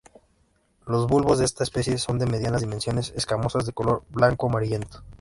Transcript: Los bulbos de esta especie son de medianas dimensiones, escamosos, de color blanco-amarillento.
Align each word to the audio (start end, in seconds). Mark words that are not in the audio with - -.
Los 0.87 1.05
bulbos 1.05 1.37
de 1.37 1.45
esta 1.45 1.63
especie 1.63 1.99
son 1.99 2.17
de 2.17 2.25
medianas 2.25 2.61
dimensiones, 2.61 3.13
escamosos, 3.15 3.67
de 3.67 3.73
color 3.73 4.01
blanco-amarillento. 4.09 5.03